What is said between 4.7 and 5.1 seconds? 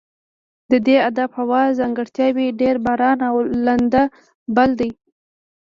دي.